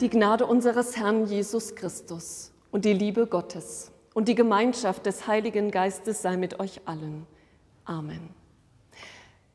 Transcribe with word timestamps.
Die 0.00 0.10
Gnade 0.10 0.46
unseres 0.46 0.96
Herrn 0.96 1.26
Jesus 1.26 1.74
Christus 1.74 2.52
und 2.70 2.84
die 2.84 2.92
Liebe 2.92 3.26
Gottes 3.26 3.92
und 4.14 4.28
die 4.28 4.34
Gemeinschaft 4.34 5.06
des 5.06 5.26
Heiligen 5.26 5.70
Geistes 5.70 6.22
sei 6.22 6.36
mit 6.36 6.60
euch 6.60 6.80
allen. 6.86 7.26
Amen. 7.84 8.30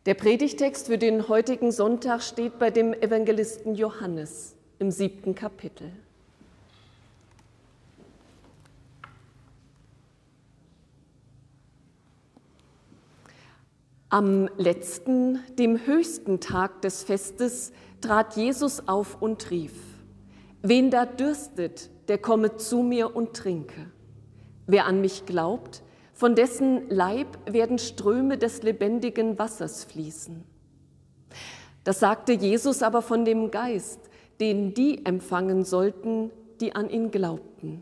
Der 0.05 0.15
Predigtext 0.15 0.87
für 0.87 0.97
den 0.97 1.27
heutigen 1.27 1.71
Sonntag 1.71 2.21
steht 2.21 2.59
bei 2.59 2.71
dem 2.71 2.93
Evangelisten 2.93 3.75
Johannes 3.75 4.55
im 4.79 4.91
siebten 4.91 5.33
Kapitel. 5.33 5.91
Am 14.13 14.47
letzten, 14.59 15.39
dem 15.57 15.87
höchsten 15.87 16.39
Tag 16.39 16.83
des 16.83 17.01
Festes 17.01 17.71
trat 17.99 18.35
Jesus 18.35 18.87
auf 18.87 19.19
und 19.23 19.49
rief, 19.49 19.73
Wen 20.61 20.91
da 20.91 21.07
dürstet, 21.07 21.89
der 22.07 22.19
komme 22.19 22.55
zu 22.57 22.83
mir 22.83 23.15
und 23.15 23.33
trinke. 23.33 23.89
Wer 24.67 24.85
an 24.85 25.01
mich 25.01 25.25
glaubt, 25.25 25.81
von 26.13 26.35
dessen 26.35 26.87
Leib 26.91 27.25
werden 27.51 27.79
Ströme 27.79 28.37
des 28.37 28.61
lebendigen 28.61 29.39
Wassers 29.39 29.83
fließen. 29.85 30.43
Das 31.83 31.99
sagte 31.99 32.33
Jesus 32.33 32.83
aber 32.83 33.01
von 33.01 33.25
dem 33.25 33.49
Geist, 33.49 33.99
den 34.39 34.75
die 34.75 35.07
empfangen 35.07 35.65
sollten, 35.65 36.29
die 36.61 36.75
an 36.75 36.87
ihn 36.87 37.09
glaubten. 37.09 37.81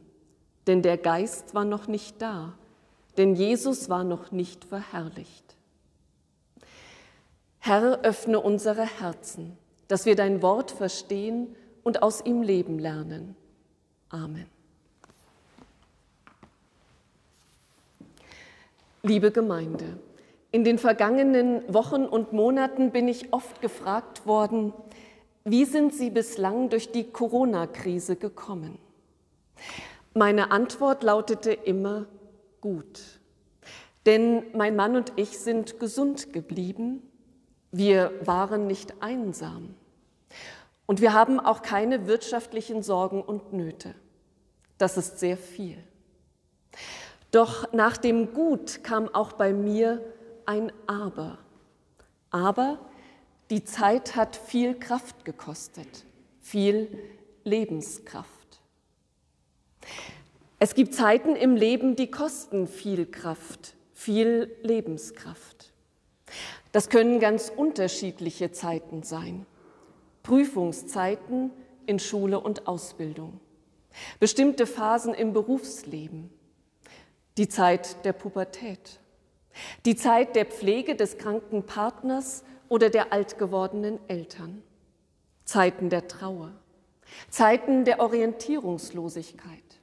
Denn 0.66 0.81
der 0.81 0.95
Geist 0.95 1.53
war 1.53 1.66
noch 1.66 1.89
nicht 1.89 2.22
da, 2.22 2.53
denn 3.17 3.36
Jesus 3.36 3.89
war 3.89 4.05
noch 4.05 4.31
nicht 4.31 4.63
verherrlicht. 4.63 5.58
Herr, 7.64 8.00
öffne 8.02 8.40
unsere 8.40 8.86
Herzen, 9.00 9.56
dass 9.88 10.08
wir 10.08 10.16
dein 10.16 10.42
Wort 10.42 10.72
verstehen 10.72 11.56
und 11.84 12.02
aus 12.02 12.26
ihm 12.26 12.42
leben 12.42 12.80
lernen. 12.80 13.36
Amen. 14.09 14.48
Liebe 19.03 19.31
Gemeinde, 19.31 20.00
in 20.52 20.64
den 20.64 20.80
vergangenen 20.80 21.62
Wochen 21.72 22.06
und 22.06 22.34
Monaten 22.34 22.92
bin 22.92 23.08
ich 23.08 23.31
oft 23.31 23.62
gefragt 23.62 24.25
worden, 24.25 24.73
wie 25.44 25.66
sind 25.66 25.94
Sie 25.94 26.09
bislang 26.09 26.70
durch 26.70 26.92
die 26.92 27.12
Corona-Krise 27.12 28.16
gekommen? 28.16 28.80
Meine 30.16 30.50
Antwort 30.50 31.03
lautete 31.03 31.53
immer 31.53 32.08
gut. 32.59 33.20
Denn 34.08 34.46
mein 34.53 34.75
Mann 34.75 34.96
und 34.96 35.14
ich 35.16 35.38
sind 35.38 35.80
gesund 35.80 36.34
geblieben. 36.34 37.03
Wir 37.72 38.11
waren 38.25 38.67
nicht 38.67 39.02
einsam. 39.02 39.75
Und 40.86 41.00
wir 41.00 41.14
haben 41.14 41.39
auch 41.39 41.61
keine 41.61 42.08
wirtschaftlichen 42.08 42.83
Sorgen 42.83 43.22
und 43.22 43.53
Nöte. 43.53 43.95
Das 44.78 44.97
ist 44.97 45.19
sehr 45.19 45.38
viel. 45.38 45.78
Doch 47.31 47.72
nach 47.72 47.95
dem 47.97 48.33
Gut 48.33 48.83
kam 48.83 49.08
auch 49.08 49.33
bei 49.33 49.53
mir 49.53 50.03
ein 50.45 50.72
Aber. 50.88 51.38
Aber 52.30 52.80
die 53.50 53.63
Zeit 53.63 54.16
hat 54.16 54.35
viel 54.35 54.78
Kraft 54.78 55.23
gekostet, 55.23 56.06
viel 56.41 56.97
Lebenskraft. 57.44 58.28
Es 60.59 60.75
gibt 60.75 60.94
Zeiten 60.94 61.35
im 61.35 61.56
Leben, 61.56 61.95
die 61.95 62.11
kosten 62.11 62.67
viel 62.67 63.06
Kraft, 63.06 63.75
viel 63.94 64.56
Lebenskraft. 64.61 65.50
Das 66.72 66.89
können 66.89 67.19
ganz 67.19 67.52
unterschiedliche 67.55 68.52
Zeiten 68.52 69.03
sein. 69.03 69.45
Prüfungszeiten 70.23 71.52
in 71.86 72.00
Schule 72.00 72.39
und 72.39 72.67
Ausbildung, 72.67 73.39
bestimmte 74.19 74.67
Phasen 74.67 75.13
im 75.13 75.33
Berufsleben, 75.33 76.30
die 77.38 77.50
Zeit 77.50 78.06
der 78.06 78.13
Pubertät, 78.13 79.00
die 79.85 79.96
Zeit 79.96 80.35
der 80.35 80.46
Pflege 80.46 80.96
des 80.96 81.18
kranken 81.18 81.66
Partners 81.66 82.44
oder 82.69 82.90
der 82.90 83.12
alt 83.12 83.38
gewordenen 83.38 84.00
Eltern, 84.07 84.62
Zeiten 85.44 85.90
der 85.90 86.07
Trauer, 86.07 86.53
Zeiten 87.29 87.84
der 87.84 88.00
Orientierungslosigkeit, 88.00 89.81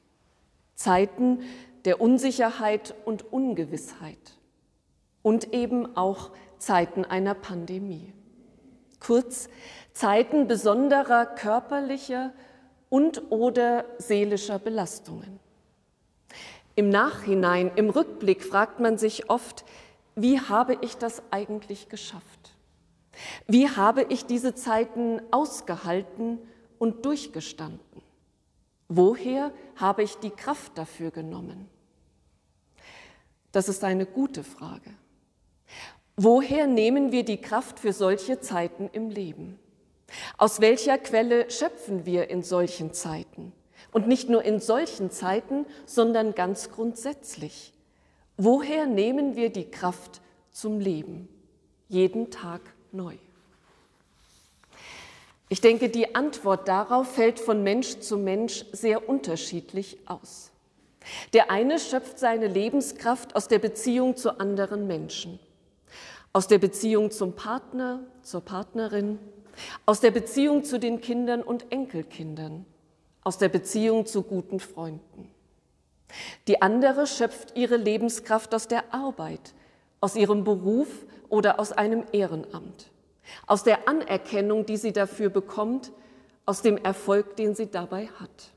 Zeiten 0.74 1.40
der 1.84 2.00
Unsicherheit 2.00 2.94
und 3.04 3.32
Ungewissheit. 3.32 4.38
Und 5.22 5.52
eben 5.52 5.96
auch 5.96 6.30
Zeiten 6.58 7.04
einer 7.04 7.34
Pandemie. 7.34 8.12
Kurz 9.00 9.48
Zeiten 9.92 10.48
besonderer 10.48 11.26
körperlicher 11.26 12.32
und 12.88 13.30
oder 13.30 13.84
seelischer 13.98 14.58
Belastungen. 14.58 15.40
Im 16.74 16.90
Nachhinein, 16.90 17.72
im 17.74 17.90
Rückblick 17.90 18.44
fragt 18.44 18.80
man 18.80 18.98
sich 18.98 19.30
oft, 19.30 19.64
wie 20.14 20.40
habe 20.40 20.78
ich 20.80 20.96
das 20.96 21.22
eigentlich 21.30 21.88
geschafft? 21.88 22.54
Wie 23.46 23.68
habe 23.68 24.04
ich 24.04 24.26
diese 24.26 24.54
Zeiten 24.54 25.20
ausgehalten 25.30 26.38
und 26.78 27.04
durchgestanden? 27.04 28.02
Woher 28.88 29.52
habe 29.76 30.02
ich 30.02 30.16
die 30.16 30.30
Kraft 30.30 30.78
dafür 30.78 31.10
genommen? 31.10 31.68
Das 33.52 33.68
ist 33.68 33.84
eine 33.84 34.06
gute 34.06 34.44
Frage. 34.44 34.90
Woher 36.20 36.66
nehmen 36.66 37.12
wir 37.12 37.24
die 37.24 37.40
Kraft 37.40 37.78
für 37.78 37.92
solche 37.92 38.40
Zeiten 38.40 38.90
im 38.92 39.08
Leben? 39.08 39.56
Aus 40.36 40.60
welcher 40.60 40.98
Quelle 40.98 41.48
schöpfen 41.48 42.06
wir 42.06 42.28
in 42.28 42.42
solchen 42.42 42.92
Zeiten? 42.92 43.52
Und 43.92 44.08
nicht 44.08 44.28
nur 44.28 44.42
in 44.42 44.58
solchen 44.58 45.12
Zeiten, 45.12 45.64
sondern 45.86 46.34
ganz 46.34 46.72
grundsätzlich. 46.72 47.72
Woher 48.36 48.86
nehmen 48.86 49.36
wir 49.36 49.50
die 49.50 49.70
Kraft 49.70 50.20
zum 50.50 50.80
Leben? 50.80 51.28
Jeden 51.88 52.32
Tag 52.32 52.62
neu. 52.90 53.14
Ich 55.48 55.60
denke, 55.60 55.88
die 55.88 56.16
Antwort 56.16 56.66
darauf 56.66 57.14
fällt 57.14 57.38
von 57.38 57.62
Mensch 57.62 58.00
zu 58.00 58.18
Mensch 58.18 58.64
sehr 58.72 59.08
unterschiedlich 59.08 59.98
aus. 60.06 60.50
Der 61.32 61.52
eine 61.52 61.78
schöpft 61.78 62.18
seine 62.18 62.48
Lebenskraft 62.48 63.36
aus 63.36 63.46
der 63.46 63.60
Beziehung 63.60 64.16
zu 64.16 64.40
anderen 64.40 64.88
Menschen, 64.88 65.38
aus 66.32 66.46
der 66.46 66.58
Beziehung 66.58 67.10
zum 67.10 67.34
Partner, 67.34 68.00
zur 68.22 68.40
Partnerin, 68.40 69.18
aus 69.86 70.00
der 70.00 70.10
Beziehung 70.10 70.64
zu 70.64 70.78
den 70.78 71.00
Kindern 71.00 71.42
und 71.42 71.72
Enkelkindern, 71.72 72.64
aus 73.24 73.38
der 73.38 73.48
Beziehung 73.48 74.06
zu 74.06 74.22
guten 74.22 74.60
Freunden. 74.60 75.30
Die 76.46 76.62
andere 76.62 77.06
schöpft 77.06 77.56
ihre 77.56 77.76
Lebenskraft 77.76 78.54
aus 78.54 78.68
der 78.68 78.94
Arbeit, 78.94 79.54
aus 80.00 80.16
ihrem 80.16 80.44
Beruf 80.44 80.88
oder 81.28 81.60
aus 81.60 81.72
einem 81.72 82.04
Ehrenamt, 82.12 82.90
aus 83.46 83.64
der 83.64 83.88
Anerkennung, 83.88 84.64
die 84.64 84.76
sie 84.76 84.92
dafür 84.92 85.28
bekommt, 85.28 85.92
aus 86.46 86.62
dem 86.62 86.78
Erfolg, 86.78 87.36
den 87.36 87.54
sie 87.54 87.70
dabei 87.70 88.06
hat. 88.18 88.52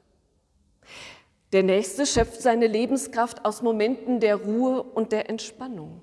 Der 1.51 1.63
nächste 1.63 2.05
schöpft 2.05 2.41
seine 2.41 2.67
Lebenskraft 2.67 3.43
aus 3.43 3.61
Momenten 3.61 4.21
der 4.21 4.37
Ruhe 4.37 4.81
und 4.81 5.11
der 5.11 5.29
Entspannung, 5.29 6.01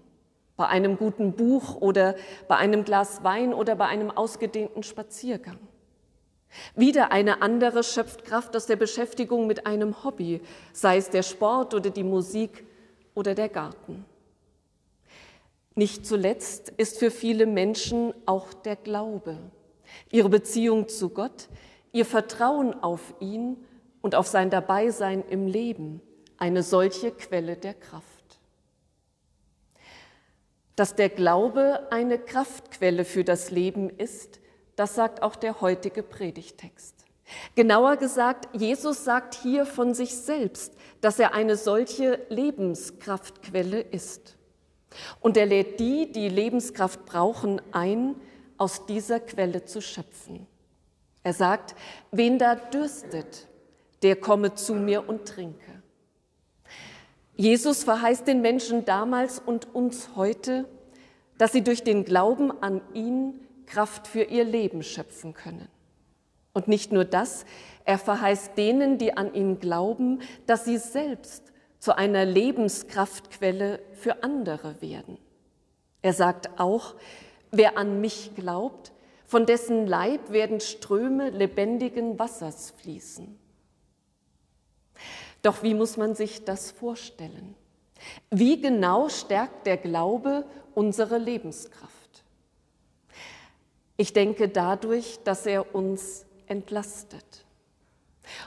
bei 0.58 0.66
einem 0.66 0.98
guten 0.98 1.34
Buch 1.34 1.76
oder 1.76 2.16
bei 2.48 2.56
einem 2.56 2.84
Glas 2.84 3.22
Wein 3.22 3.54
oder 3.54 3.76
bei 3.76 3.86
einem 3.86 4.10
ausgedehnten 4.10 4.82
Spaziergang. 4.82 5.58
Wieder 6.74 7.12
eine 7.12 7.42
andere 7.42 7.84
schöpft 7.84 8.24
Kraft 8.24 8.56
aus 8.56 8.66
der 8.66 8.74
Beschäftigung 8.74 9.47
mit 9.47 9.66
einem 9.66 10.02
Hobby, 10.02 10.41
sei 10.72 10.97
es 10.97 11.10
der 11.10 11.22
Sport 11.22 11.74
oder 11.74 11.91
die 11.91 12.02
Musik 12.02 12.66
oder 13.14 13.36
der 13.36 13.48
Garten. 13.48 14.04
Nicht 15.76 16.04
zuletzt 16.04 16.70
ist 16.70 16.98
für 16.98 17.12
viele 17.12 17.47
Menschen 17.47 18.12
auch 18.26 18.52
der 18.52 18.74
Glaube, 18.74 19.38
ihre 20.10 20.28
Beziehung 20.28 20.88
zu 20.88 21.10
Gott, 21.10 21.48
ihr 21.92 22.04
Vertrauen 22.04 22.74
auf 22.83 23.15
ihn 23.21 23.59
und 24.03 24.16
auf 24.16 24.27
sein 24.27 24.50
Dabeisein 24.50 25.22
im 25.28 25.47
Leben 25.47 26.00
eine 26.36 26.65
solche 26.65 27.12
Quelle 27.12 27.56
der 27.56 27.74
Kraft. 27.74 28.17
Dass 30.78 30.95
der 30.95 31.09
Glaube 31.09 31.89
eine 31.91 32.21
Kraftquelle 32.21 33.04
für 33.04 33.25
das 33.25 33.51
Leben 33.51 33.91
ist, 33.91 34.39
das 34.77 34.95
sagt 34.95 35.25
auch 35.25 35.34
der 35.34 35.60
heutige 35.60 36.04
Predigtext. 36.04 36.95
Genauer 37.57 37.97
gesagt, 37.97 38.48
Jesus 38.53 39.03
sagt 39.03 39.34
hier 39.34 39.66
von 39.66 39.92
sich 39.92 40.16
selbst, 40.16 40.75
dass 41.01 41.19
er 41.19 41.34
eine 41.34 41.57
solche 41.57 42.21
Lebenskraftquelle 42.28 43.80
ist. 43.80 44.36
Und 45.19 45.36
er 45.36 45.47
lädt 45.47 45.80
die, 45.80 46.13
die 46.13 46.28
Lebenskraft 46.28 47.04
brauchen, 47.07 47.60
ein, 47.72 48.15
aus 48.57 48.86
dieser 48.86 49.19
Quelle 49.19 49.65
zu 49.65 49.81
schöpfen. 49.81 50.47
Er 51.24 51.33
sagt, 51.33 51.74
wen 52.13 52.39
da 52.39 52.54
dürstet, 52.54 53.48
der 54.04 54.15
komme 54.15 54.54
zu 54.54 54.77
mir 54.77 55.09
und 55.09 55.27
trinke. 55.27 55.78
Jesus 57.38 57.84
verheißt 57.84 58.26
den 58.26 58.42
Menschen 58.42 58.84
damals 58.84 59.38
und 59.38 59.72
uns 59.72 60.10
heute, 60.16 60.68
dass 61.38 61.52
sie 61.52 61.62
durch 61.62 61.84
den 61.84 62.04
Glauben 62.04 62.50
an 62.62 62.80
ihn 62.94 63.34
Kraft 63.64 64.08
für 64.08 64.24
ihr 64.24 64.42
Leben 64.42 64.82
schöpfen 64.82 65.34
können. 65.34 65.68
Und 66.52 66.66
nicht 66.66 66.90
nur 66.90 67.04
das, 67.04 67.46
er 67.84 67.98
verheißt 67.98 68.58
denen, 68.58 68.98
die 68.98 69.16
an 69.16 69.34
ihn 69.34 69.60
glauben, 69.60 70.20
dass 70.46 70.64
sie 70.64 70.78
selbst 70.78 71.52
zu 71.78 71.96
einer 71.96 72.24
Lebenskraftquelle 72.24 73.78
für 73.92 74.24
andere 74.24 74.82
werden. 74.82 75.16
Er 76.02 76.14
sagt 76.14 76.58
auch, 76.58 76.96
wer 77.52 77.78
an 77.78 78.00
mich 78.00 78.32
glaubt, 78.34 78.90
von 79.26 79.46
dessen 79.46 79.86
Leib 79.86 80.32
werden 80.32 80.58
Ströme 80.58 81.30
lebendigen 81.30 82.18
Wassers 82.18 82.74
fließen. 82.78 83.38
Doch 85.42 85.62
wie 85.62 85.74
muss 85.74 85.96
man 85.96 86.14
sich 86.14 86.44
das 86.44 86.70
vorstellen? 86.70 87.54
Wie 88.30 88.60
genau 88.60 89.08
stärkt 89.08 89.66
der 89.66 89.76
Glaube 89.76 90.44
unsere 90.74 91.18
Lebenskraft? 91.18 92.24
Ich 93.96 94.12
denke 94.12 94.48
dadurch, 94.48 95.18
dass 95.24 95.46
er 95.46 95.74
uns 95.74 96.24
entlastet. 96.46 97.44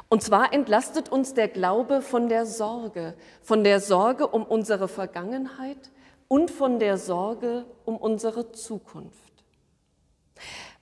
Und 0.10 0.24
zwar 0.24 0.54
entlastet 0.54 1.10
uns 1.10 1.34
der 1.34 1.48
Glaube 1.48 2.02
von 2.02 2.30
der 2.30 2.46
Sorge, 2.46 3.16
von 3.42 3.64
der 3.64 3.80
Sorge 3.80 4.28
um 4.28 4.44
unsere 4.44 4.88
Vergangenheit 4.88 5.92
und 6.28 6.52
von 6.52 6.80
der 6.80 6.98
Sorge 6.98 7.66
um 7.84 7.98
unsere 7.98 8.52
Zukunft. 8.52 9.32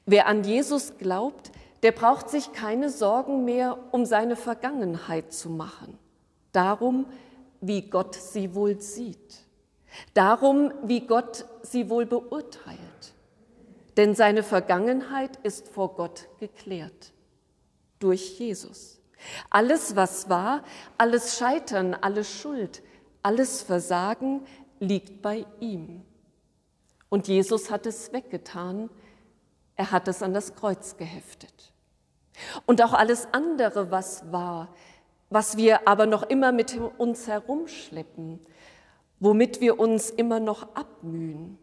Wer 0.05 0.27
an 0.27 0.43
Jesus 0.43 0.97
glaubt, 0.97 1.51
der 1.83 1.91
braucht 1.91 2.29
sich 2.29 2.51
keine 2.53 2.89
Sorgen 2.89 3.45
mehr 3.45 3.77
um 3.91 4.05
seine 4.05 4.35
Vergangenheit 4.35 5.33
zu 5.33 5.49
machen, 5.49 5.97
darum, 6.51 7.05
wie 7.61 7.89
Gott 7.89 8.15
sie 8.15 8.55
wohl 8.55 8.81
sieht, 8.81 9.45
darum, 10.13 10.71
wie 10.83 11.01
Gott 11.01 11.45
sie 11.61 11.89
wohl 11.89 12.05
beurteilt. 12.05 12.79
Denn 13.97 14.15
seine 14.15 14.43
Vergangenheit 14.43 15.37
ist 15.43 15.67
vor 15.67 15.95
Gott 15.95 16.27
geklärt 16.39 17.11
durch 17.99 18.39
Jesus. 18.39 18.99
Alles, 19.49 19.95
was 19.95 20.29
war, 20.29 20.63
alles 20.97 21.37
Scheitern, 21.37 21.93
alles 21.93 22.31
Schuld, 22.39 22.81
alles 23.21 23.61
Versagen 23.61 24.45
liegt 24.79 25.21
bei 25.21 25.45
ihm. 25.59 26.01
Und 27.09 27.27
Jesus 27.27 27.69
hat 27.69 27.85
es 27.85 28.13
weggetan, 28.13 28.89
er 29.79 29.91
hat 29.91 30.09
es 30.09 30.21
an 30.21 30.33
das 30.33 30.55
Kreuz 30.55 30.97
geheftet. 30.97 31.71
Und 32.65 32.83
auch 32.83 32.91
alles 32.91 33.29
andere, 33.31 33.91
was 33.91 34.29
war, 34.29 34.75
was 35.29 35.55
wir 35.55 35.87
aber 35.87 36.05
noch 36.05 36.23
immer 36.23 36.51
mit 36.51 36.77
uns 36.97 37.27
herumschleppen, 37.27 38.41
womit 39.21 39.61
wir 39.61 39.79
uns 39.79 40.09
immer 40.09 40.41
noch 40.41 40.75
abmühen, 40.75 41.57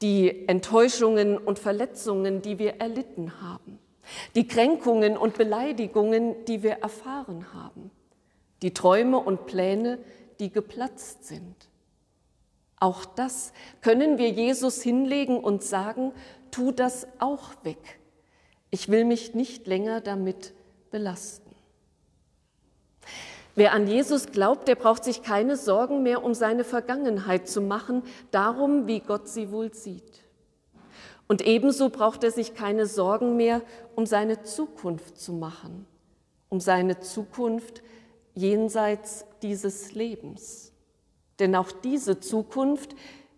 die 0.00 0.46
Enttäuschungen 0.48 1.38
und 1.38 1.58
Verletzungen, 1.58 2.40
die 2.40 2.60
wir 2.60 2.76
erlitten 2.76 3.42
haben, 3.42 3.80
die 4.36 4.46
Kränkungen 4.46 5.16
und 5.16 5.36
Beleidigungen, 5.36 6.44
die 6.44 6.62
wir 6.62 6.74
erfahren 6.74 7.52
haben, 7.52 7.90
die 8.62 8.72
Träume 8.72 9.18
und 9.18 9.46
Pläne, 9.46 9.98
die 10.38 10.52
geplatzt 10.52 11.24
sind. 11.24 11.69
Auch 12.80 13.04
das 13.04 13.52
können 13.82 14.18
wir 14.18 14.30
Jesus 14.30 14.82
hinlegen 14.82 15.38
und 15.38 15.62
sagen, 15.62 16.12
tu 16.50 16.72
das 16.72 17.06
auch 17.18 17.50
weg. 17.62 18.00
Ich 18.70 18.88
will 18.88 19.04
mich 19.04 19.34
nicht 19.34 19.66
länger 19.66 20.00
damit 20.00 20.54
belasten. 20.90 21.50
Wer 23.54 23.74
an 23.74 23.86
Jesus 23.86 24.26
glaubt, 24.28 24.68
der 24.68 24.76
braucht 24.76 25.04
sich 25.04 25.22
keine 25.22 25.56
Sorgen 25.56 26.02
mehr 26.02 26.24
um 26.24 26.34
seine 26.34 26.64
Vergangenheit 26.64 27.48
zu 27.48 27.60
machen, 27.60 28.02
darum, 28.30 28.86
wie 28.86 29.00
Gott 29.00 29.28
sie 29.28 29.50
wohl 29.50 29.74
sieht. 29.74 30.22
Und 31.28 31.42
ebenso 31.42 31.90
braucht 31.90 32.24
er 32.24 32.30
sich 32.30 32.54
keine 32.54 32.86
Sorgen 32.86 33.36
mehr 33.36 33.60
um 33.94 34.06
seine 34.06 34.42
Zukunft 34.42 35.20
zu 35.20 35.32
machen, 35.32 35.86
um 36.48 36.60
seine 36.60 37.00
Zukunft 37.00 37.82
jenseits 38.34 39.26
dieses 39.42 39.92
Lebens. 39.92 40.69
Denn 41.40 41.56
auch 41.56 41.72
diese 41.72 42.20
Zukunft 42.20 42.94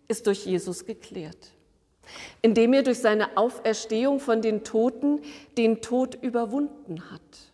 ist 0.08 0.26
durch 0.26 0.44
Jesus 0.44 0.84
geklärt, 0.84 1.52
indem 2.42 2.74
er 2.74 2.82
durch 2.82 2.98
seine 2.98 3.36
Auferstehung 3.36 4.20
von 4.20 4.42
den 4.42 4.64
Toten 4.64 5.22
den 5.56 5.80
Tod 5.80 6.18
überwunden 6.20 7.10
hat. 7.10 7.52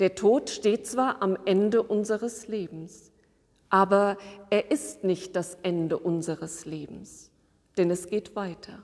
Der 0.00 0.14
Tod 0.14 0.48
steht 0.48 0.86
zwar 0.86 1.20
am 1.20 1.36
Ende 1.44 1.82
unseres 1.82 2.48
Lebens, 2.48 3.12
aber 3.68 4.16
er 4.50 4.70
ist 4.70 5.04
nicht 5.04 5.36
das 5.36 5.58
Ende 5.62 5.98
unseres 5.98 6.64
Lebens, 6.64 7.30
denn 7.76 7.90
es 7.90 8.08
geht 8.08 8.34
weiter 8.34 8.82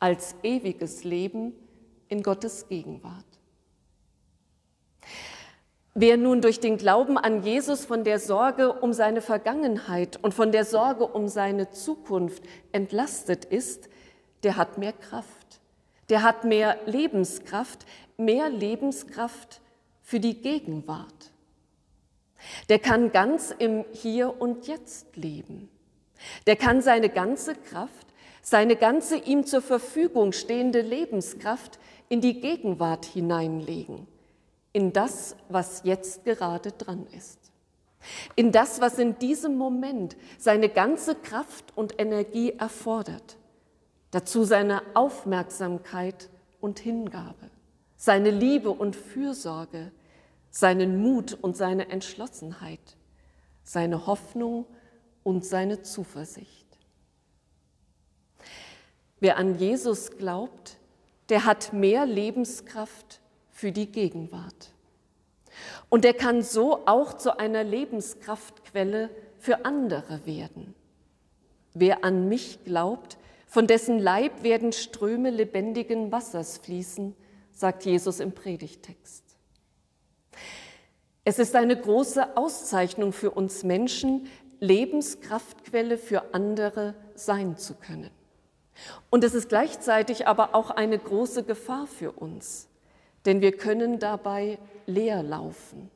als 0.00 0.36
ewiges 0.42 1.02
Leben 1.04 1.54
in 2.08 2.22
Gottes 2.22 2.68
Gegenwart. 2.68 3.24
Wer 6.00 6.16
nun 6.16 6.40
durch 6.40 6.60
den 6.60 6.76
Glauben 6.76 7.18
an 7.18 7.42
Jesus 7.42 7.84
von 7.84 8.04
der 8.04 8.20
Sorge 8.20 8.72
um 8.72 8.92
seine 8.92 9.20
Vergangenheit 9.20 10.16
und 10.22 10.32
von 10.32 10.52
der 10.52 10.64
Sorge 10.64 11.04
um 11.04 11.26
seine 11.26 11.70
Zukunft 11.72 12.44
entlastet 12.70 13.44
ist, 13.44 13.88
der 14.44 14.56
hat 14.56 14.78
mehr 14.78 14.92
Kraft, 14.92 15.60
der 16.08 16.22
hat 16.22 16.44
mehr 16.44 16.78
Lebenskraft, 16.86 17.84
mehr 18.16 18.48
Lebenskraft 18.48 19.60
für 20.00 20.20
die 20.20 20.40
Gegenwart. 20.40 21.32
Der 22.68 22.78
kann 22.78 23.10
ganz 23.10 23.52
im 23.58 23.84
Hier 23.90 24.40
und 24.40 24.68
Jetzt 24.68 25.16
leben. 25.16 25.68
Der 26.46 26.54
kann 26.54 26.80
seine 26.80 27.08
ganze 27.08 27.56
Kraft 27.56 28.06
seine 28.48 28.76
ganze 28.76 29.16
ihm 29.16 29.44
zur 29.44 29.60
Verfügung 29.60 30.32
stehende 30.32 30.80
Lebenskraft 30.80 31.78
in 32.08 32.20
die 32.20 32.40
Gegenwart 32.40 33.04
hineinlegen, 33.04 34.06
in 34.78 34.92
das, 34.92 35.34
was 35.48 35.82
jetzt 35.82 36.24
gerade 36.24 36.70
dran 36.70 37.08
ist, 37.08 37.50
in 38.36 38.52
das, 38.52 38.80
was 38.80 39.00
in 39.00 39.18
diesem 39.18 39.58
Moment 39.58 40.16
seine 40.38 40.68
ganze 40.68 41.16
Kraft 41.16 41.76
und 41.76 41.98
Energie 42.00 42.52
erfordert, 42.52 43.38
dazu 44.12 44.44
seine 44.44 44.82
Aufmerksamkeit 44.94 46.30
und 46.60 46.78
Hingabe, 46.78 47.50
seine 47.96 48.30
Liebe 48.30 48.70
und 48.70 48.94
Fürsorge, 48.94 49.90
seinen 50.50 51.02
Mut 51.02 51.36
und 51.42 51.56
seine 51.56 51.88
Entschlossenheit, 51.88 52.96
seine 53.64 54.06
Hoffnung 54.06 54.64
und 55.24 55.44
seine 55.44 55.82
Zuversicht. 55.82 56.68
Wer 59.18 59.38
an 59.38 59.58
Jesus 59.58 60.12
glaubt, 60.12 60.76
der 61.30 61.46
hat 61.46 61.72
mehr 61.72 62.06
Lebenskraft 62.06 63.20
für 63.58 63.72
die 63.72 63.90
Gegenwart. 63.90 64.72
Und 65.88 66.04
er 66.04 66.14
kann 66.14 66.42
so 66.42 66.86
auch 66.86 67.14
zu 67.14 67.40
einer 67.40 67.64
Lebenskraftquelle 67.64 69.10
für 69.36 69.64
andere 69.64 70.24
werden. 70.26 70.76
Wer 71.74 72.04
an 72.04 72.28
mich 72.28 72.62
glaubt, 72.62 73.18
von 73.48 73.66
dessen 73.66 73.98
Leib 73.98 74.44
werden 74.44 74.72
Ströme 74.72 75.30
lebendigen 75.30 76.12
Wassers 76.12 76.58
fließen, 76.58 77.16
sagt 77.50 77.84
Jesus 77.84 78.20
im 78.20 78.30
Predigtext. 78.30 79.24
Es 81.24 81.40
ist 81.40 81.56
eine 81.56 81.76
große 81.76 82.36
Auszeichnung 82.36 83.12
für 83.12 83.32
uns 83.32 83.64
Menschen, 83.64 84.28
Lebenskraftquelle 84.60 85.98
für 85.98 86.32
andere 86.32 86.94
sein 87.16 87.56
zu 87.56 87.74
können. 87.74 88.10
Und 89.10 89.24
es 89.24 89.34
ist 89.34 89.48
gleichzeitig 89.48 90.28
aber 90.28 90.54
auch 90.54 90.70
eine 90.70 90.96
große 90.96 91.42
Gefahr 91.42 91.88
für 91.88 92.12
uns, 92.12 92.67
denn 93.28 93.42
wir 93.42 93.52
können 93.52 93.98
dabei 93.98 94.58
leer 94.86 95.22
laufen. 95.22 95.90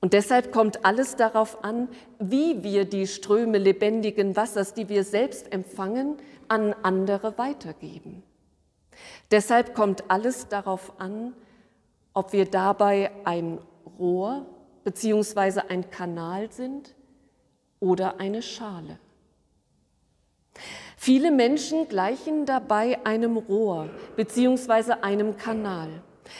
Und 0.00 0.14
deshalb 0.14 0.50
kommt 0.50 0.82
alles 0.82 1.16
darauf 1.16 1.62
an, 1.62 1.88
wie 2.18 2.62
wir 2.62 2.86
die 2.86 3.06
Ströme 3.06 3.58
lebendigen 3.58 4.34
Wassers, 4.34 4.72
die 4.72 4.88
wir 4.88 5.04
selbst 5.04 5.52
empfangen, 5.52 6.16
an 6.48 6.74
andere 6.82 7.36
weitergeben. 7.36 8.22
Deshalb 9.30 9.74
kommt 9.74 10.10
alles 10.10 10.48
darauf 10.48 10.98
an, 10.98 11.34
ob 12.14 12.32
wir 12.32 12.46
dabei 12.46 13.10
ein 13.24 13.58
Rohr 13.98 14.46
bzw. 14.84 15.60
ein 15.68 15.90
Kanal 15.90 16.50
sind 16.50 16.94
oder 17.78 18.20
eine 18.20 18.40
Schale. 18.40 18.98
Viele 21.04 21.30
Menschen 21.30 21.86
gleichen 21.86 22.46
dabei 22.46 23.04
einem 23.04 23.36
Rohr 23.36 23.90
bzw. 24.16 25.02
einem 25.02 25.36
Kanal. 25.36 25.90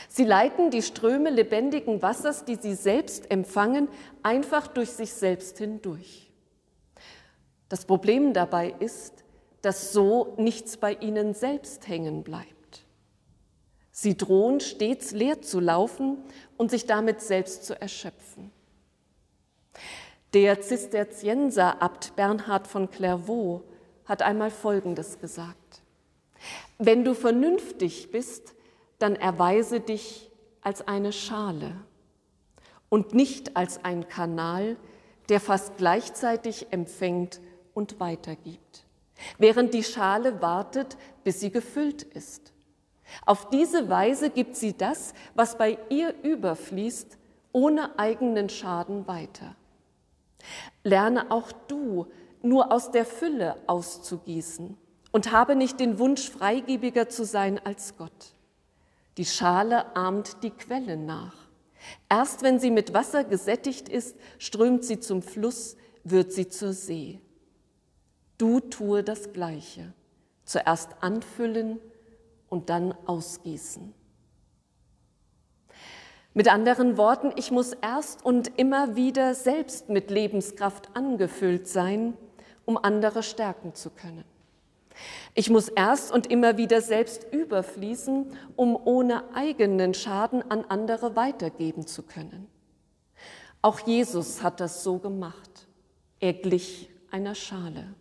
Sie 0.09 0.23
leiten 0.23 0.71
die 0.71 0.81
Ströme 0.81 1.29
lebendigen 1.29 2.01
Wassers, 2.01 2.45
die 2.45 2.55
sie 2.55 2.73
selbst 2.73 3.29
empfangen, 3.29 3.89
einfach 4.23 4.65
durch 4.65 4.89
sich 4.89 5.13
selbst 5.13 5.59
hindurch. 5.59 6.31
Das 7.69 7.85
Problem 7.85 8.33
dabei 8.33 8.73
ist, 8.79 9.23
dass 9.61 9.93
so 9.93 10.33
nichts 10.37 10.77
bei 10.77 10.93
ihnen 10.93 11.35
selbst 11.35 11.87
hängen 11.87 12.23
bleibt. 12.23 12.87
Sie 13.91 14.17
drohen 14.17 14.61
stets 14.61 15.11
leer 15.11 15.43
zu 15.43 15.59
laufen 15.59 16.17
und 16.57 16.71
sich 16.71 16.87
damit 16.87 17.21
selbst 17.21 17.65
zu 17.65 17.79
erschöpfen. 17.79 18.49
Der 20.33 20.59
Zisterzienserabt 20.59 22.15
Bernhard 22.15 22.65
von 22.65 22.89
Clairvaux 22.89 23.61
hat 24.05 24.21
einmal 24.21 24.51
Folgendes 24.51 25.19
gesagt. 25.19 25.81
Wenn 26.77 27.03
du 27.03 27.13
vernünftig 27.13 28.11
bist, 28.11 28.53
dann 28.99 29.15
erweise 29.15 29.79
dich 29.79 30.31
als 30.61 30.87
eine 30.87 31.11
Schale 31.11 31.75
und 32.89 33.13
nicht 33.13 33.57
als 33.57 33.83
ein 33.83 34.07
Kanal, 34.07 34.77
der 35.29 35.39
fast 35.39 35.77
gleichzeitig 35.77 36.67
empfängt 36.71 37.39
und 37.73 37.99
weitergibt, 37.99 38.85
während 39.37 39.73
die 39.73 39.83
Schale 39.83 40.41
wartet, 40.41 40.97
bis 41.23 41.39
sie 41.39 41.51
gefüllt 41.51 42.03
ist. 42.03 42.53
Auf 43.25 43.49
diese 43.49 43.89
Weise 43.89 44.29
gibt 44.29 44.55
sie 44.55 44.73
das, 44.73 45.13
was 45.35 45.57
bei 45.57 45.77
ihr 45.89 46.13
überfließt, 46.23 47.17
ohne 47.51 47.97
eigenen 47.97 48.49
Schaden 48.49 49.07
weiter. 49.07 49.55
Lerne 50.83 51.31
auch 51.31 51.51
du 51.67 52.07
nur 52.45 52.71
aus 52.71 52.91
der 52.91 53.05
Fülle 53.05 53.57
auszugießen 53.67 54.77
und 55.11 55.31
habe 55.31 55.55
nicht 55.55 55.79
den 55.79 55.99
Wunsch, 55.99 56.29
freigebiger 56.29 57.09
zu 57.09 57.25
sein 57.25 57.59
als 57.63 57.97
Gott. 57.97 58.33
Die 59.17 59.25
Schale 59.25 59.95
ahmt 59.95 60.43
die 60.43 60.51
Quelle 60.51 60.97
nach. 60.97 61.35
Erst 62.09 62.43
wenn 62.43 62.59
sie 62.59 62.71
mit 62.71 62.93
Wasser 62.93 63.23
gesättigt 63.23 63.89
ist, 63.89 64.15
strömt 64.37 64.83
sie 64.83 64.99
zum 64.99 65.21
Fluss, 65.21 65.77
wird 66.03 66.33
sie 66.33 66.49
zur 66.49 66.73
See. 66.73 67.19
Du 68.37 68.59
tue 68.59 69.03
das 69.03 69.31
Gleiche. 69.33 69.93
Zuerst 70.43 70.89
anfüllen 71.01 71.79
und 72.49 72.69
dann 72.69 72.93
ausgießen. 73.05 73.93
Mit 76.33 76.51
anderen 76.51 76.97
Worten, 76.97 77.31
ich 77.37 77.49
muss 77.49 77.71
erst 77.71 78.25
und 78.25 78.59
immer 78.59 78.97
wieder 78.97 79.33
selbst 79.33 79.89
mit 79.89 80.11
Lebenskraft 80.11 80.89
angefüllt 80.93 81.67
sein, 81.67 82.15
um 82.65 82.77
andere 82.77 83.23
stärken 83.23 83.75
zu 83.75 83.89
können. 83.89 84.25
Ich 85.33 85.49
muss 85.49 85.67
erst 85.67 86.11
und 86.11 86.27
immer 86.27 86.57
wieder 86.57 86.81
selbst 86.81 87.25
überfließen, 87.31 88.27
um 88.55 88.75
ohne 88.75 89.23
eigenen 89.33 89.93
Schaden 89.93 90.49
an 90.49 90.65
andere 90.69 91.15
weitergeben 91.15 91.85
zu 91.85 92.03
können. 92.03 92.47
Auch 93.61 93.79
Jesus 93.79 94.43
hat 94.43 94.59
das 94.59 94.83
so 94.83 94.99
gemacht. 94.99 95.67
Er 96.19 96.33
glich 96.33 96.89
einer 97.11 97.35
Schale. 97.35 97.93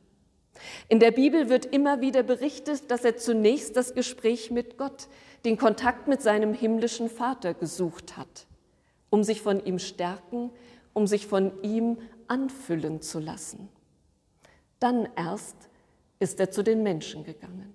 In 0.88 1.00
der 1.00 1.11
Bibel 1.11 1.49
wird 1.49 1.66
immer 1.66 2.00
wieder 2.00 2.23
berichtet, 2.23 2.90
dass 2.90 3.04
er 3.04 3.16
zunächst 3.16 3.76
das 3.76 3.94
Gespräch 3.94 4.50
mit 4.50 4.78
Gott, 4.78 5.09
den 5.44 5.59
Kontakt 5.59 6.06
mit 6.06 6.23
seinem 6.23 6.54
himmlischen 6.54 7.11
Vater 7.11 7.54
gesucht 7.54 8.16
hat, 8.16 8.47
um 9.11 9.25
sich 9.25 9.42
von 9.42 9.64
ihm 9.64 9.78
stärken, 9.78 10.50
um 10.92 11.06
sich 11.06 11.26
von 11.26 11.52
ihm 11.62 11.99
anfüllen 12.28 13.02
zu 13.02 13.18
lassen. 13.18 13.68
Dann 14.81 15.09
erst 15.16 15.57
ist 16.19 16.40
er 16.40 16.50
zu 16.50 16.62
den 16.62 16.83
Menschen 16.83 17.25
gegangen. 17.25 17.75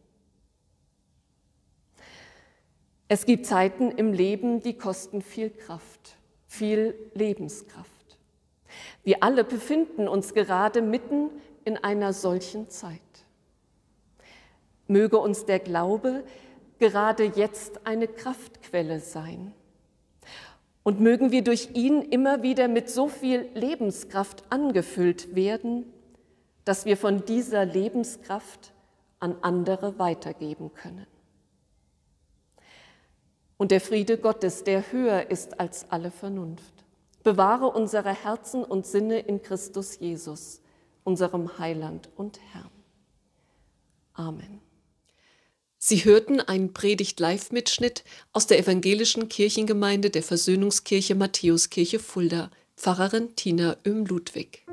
Es 3.07 3.25
gibt 3.25 3.47
Zeiten 3.47 3.89
im 3.91 4.13
Leben, 4.13 4.61
die 4.61 4.77
kosten 4.77 5.21
viel 5.21 5.49
Kraft, 5.49 6.17
viel 6.47 6.93
Lebenskraft. 7.15 8.19
Wir 9.03 9.23
alle 9.23 9.43
befinden 9.43 10.07
uns 10.07 10.33
gerade 10.35 10.81
mitten 10.81 11.31
in 11.65 11.77
einer 11.77 12.13
solchen 12.13 12.69
Zeit. 12.69 13.01
Möge 14.87 15.17
uns 15.17 15.45
der 15.45 15.59
Glaube 15.59 16.23
gerade 16.79 17.25
jetzt 17.25 17.85
eine 17.85 18.07
Kraftquelle 18.07 18.99
sein. 18.99 19.53
Und 20.83 20.99
mögen 20.99 21.31
wir 21.31 21.43
durch 21.43 21.69
ihn 21.73 22.01
immer 22.01 22.41
wieder 22.41 22.67
mit 22.67 22.89
so 22.89 23.07
viel 23.07 23.49
Lebenskraft 23.53 24.43
angefüllt 24.49 25.35
werden, 25.35 25.85
dass 26.69 26.85
wir 26.85 26.97
von 26.97 27.25
dieser 27.25 27.65
Lebenskraft 27.65 28.73
an 29.19 29.37
andere 29.41 29.97
weitergeben 29.97 30.71
können. 30.75 31.07
Und 33.57 33.71
der 33.71 33.81
Friede 33.81 34.19
Gottes, 34.19 34.65
der 34.65 34.91
höher 34.91 35.31
ist 35.31 35.59
als 35.59 35.89
alle 35.89 36.11
Vernunft, 36.11 36.85
bewahre 37.23 37.71
unsere 37.71 38.13
Herzen 38.13 38.63
und 38.63 38.85
Sinne 38.85 39.17
in 39.17 39.41
Christus 39.41 39.97
Jesus, 39.97 40.61
unserem 41.03 41.57
Heiland 41.57 42.07
und 42.15 42.39
Herrn. 42.53 42.69
Amen. 44.13 44.61
Sie 45.79 46.05
hörten 46.05 46.39
einen 46.39 46.73
Predigt-Live-Mitschnitt 46.73 48.03
aus 48.31 48.45
der 48.45 48.59
evangelischen 48.59 49.27
Kirchengemeinde 49.27 50.11
der 50.11 50.21
Versöhnungskirche 50.21 51.15
Matthäuskirche 51.15 51.97
Fulda, 51.97 52.51
Pfarrerin 52.75 53.35
Tina 53.35 53.75
Öhm-Ludwig. 53.87 54.67